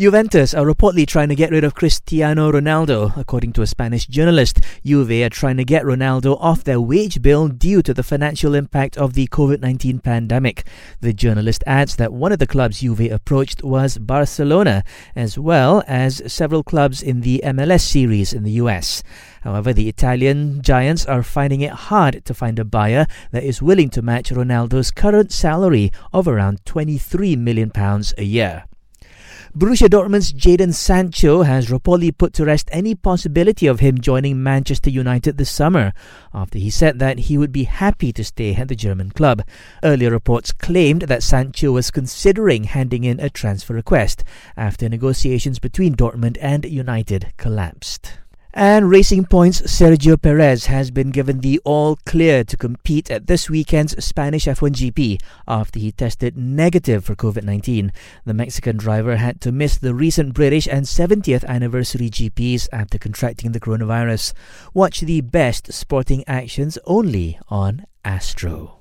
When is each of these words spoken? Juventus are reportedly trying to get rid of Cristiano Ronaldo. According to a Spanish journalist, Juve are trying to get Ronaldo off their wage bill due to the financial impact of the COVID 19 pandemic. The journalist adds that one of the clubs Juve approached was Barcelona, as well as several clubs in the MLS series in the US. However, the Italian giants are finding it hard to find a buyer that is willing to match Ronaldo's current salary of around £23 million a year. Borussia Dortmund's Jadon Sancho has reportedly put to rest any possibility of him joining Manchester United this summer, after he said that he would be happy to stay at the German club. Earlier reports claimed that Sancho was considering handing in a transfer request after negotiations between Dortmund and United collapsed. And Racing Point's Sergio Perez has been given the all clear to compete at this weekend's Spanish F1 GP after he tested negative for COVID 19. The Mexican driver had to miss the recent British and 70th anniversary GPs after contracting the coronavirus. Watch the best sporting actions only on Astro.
Juventus 0.00 0.54
are 0.54 0.64
reportedly 0.64 1.06
trying 1.06 1.28
to 1.28 1.34
get 1.34 1.50
rid 1.50 1.62
of 1.62 1.74
Cristiano 1.74 2.50
Ronaldo. 2.50 3.14
According 3.18 3.52
to 3.52 3.60
a 3.60 3.66
Spanish 3.66 4.06
journalist, 4.06 4.58
Juve 4.82 5.10
are 5.10 5.28
trying 5.28 5.58
to 5.58 5.64
get 5.64 5.84
Ronaldo 5.84 6.38
off 6.40 6.64
their 6.64 6.80
wage 6.80 7.20
bill 7.20 7.48
due 7.48 7.82
to 7.82 7.92
the 7.92 8.02
financial 8.02 8.54
impact 8.54 8.96
of 8.96 9.12
the 9.12 9.26
COVID 9.26 9.60
19 9.60 9.98
pandemic. 9.98 10.66
The 11.02 11.12
journalist 11.12 11.62
adds 11.66 11.96
that 11.96 12.14
one 12.14 12.32
of 12.32 12.38
the 12.38 12.46
clubs 12.46 12.80
Juve 12.80 13.12
approached 13.12 13.62
was 13.62 13.98
Barcelona, 13.98 14.84
as 15.14 15.38
well 15.38 15.84
as 15.86 16.22
several 16.32 16.62
clubs 16.62 17.02
in 17.02 17.20
the 17.20 17.42
MLS 17.44 17.82
series 17.82 18.32
in 18.32 18.42
the 18.42 18.52
US. 18.52 19.02
However, 19.42 19.74
the 19.74 19.90
Italian 19.90 20.62
giants 20.62 21.04
are 21.04 21.22
finding 21.22 21.60
it 21.60 21.72
hard 21.72 22.24
to 22.24 22.32
find 22.32 22.58
a 22.58 22.64
buyer 22.64 23.06
that 23.32 23.44
is 23.44 23.60
willing 23.60 23.90
to 23.90 24.00
match 24.00 24.30
Ronaldo's 24.30 24.90
current 24.90 25.30
salary 25.30 25.92
of 26.10 26.26
around 26.26 26.64
£23 26.64 27.36
million 27.36 27.70
a 28.16 28.24
year. 28.24 28.64
Borussia 29.52 29.88
Dortmund's 29.88 30.32
Jadon 30.32 30.72
Sancho 30.72 31.42
has 31.42 31.70
reportedly 31.70 32.16
put 32.16 32.32
to 32.34 32.44
rest 32.44 32.68
any 32.70 32.94
possibility 32.94 33.66
of 33.66 33.80
him 33.80 34.00
joining 34.00 34.40
Manchester 34.40 34.90
United 34.90 35.38
this 35.38 35.50
summer, 35.50 35.92
after 36.32 36.56
he 36.56 36.70
said 36.70 37.00
that 37.00 37.18
he 37.18 37.36
would 37.36 37.50
be 37.50 37.64
happy 37.64 38.12
to 38.12 38.22
stay 38.22 38.54
at 38.54 38.68
the 38.68 38.76
German 38.76 39.10
club. 39.10 39.42
Earlier 39.82 40.12
reports 40.12 40.52
claimed 40.52 41.02
that 41.02 41.24
Sancho 41.24 41.72
was 41.72 41.90
considering 41.90 42.62
handing 42.62 43.02
in 43.02 43.18
a 43.18 43.28
transfer 43.28 43.74
request 43.74 44.22
after 44.56 44.88
negotiations 44.88 45.58
between 45.58 45.96
Dortmund 45.96 46.38
and 46.40 46.64
United 46.64 47.32
collapsed. 47.36 48.20
And 48.52 48.90
Racing 48.90 49.26
Point's 49.26 49.60
Sergio 49.62 50.20
Perez 50.20 50.66
has 50.66 50.90
been 50.90 51.10
given 51.10 51.38
the 51.38 51.60
all 51.64 51.96
clear 52.04 52.42
to 52.42 52.56
compete 52.56 53.08
at 53.08 53.28
this 53.28 53.48
weekend's 53.48 54.04
Spanish 54.04 54.46
F1 54.46 54.72
GP 54.72 55.20
after 55.46 55.78
he 55.78 55.92
tested 55.92 56.36
negative 56.36 57.04
for 57.04 57.14
COVID 57.14 57.44
19. 57.44 57.92
The 58.24 58.34
Mexican 58.34 58.76
driver 58.76 59.16
had 59.16 59.40
to 59.42 59.52
miss 59.52 59.78
the 59.78 59.94
recent 59.94 60.34
British 60.34 60.66
and 60.66 60.84
70th 60.84 61.44
anniversary 61.44 62.10
GPs 62.10 62.66
after 62.72 62.98
contracting 62.98 63.52
the 63.52 63.60
coronavirus. 63.60 64.32
Watch 64.74 65.00
the 65.00 65.20
best 65.20 65.72
sporting 65.72 66.24
actions 66.26 66.76
only 66.86 67.38
on 67.48 67.86
Astro. 68.04 68.79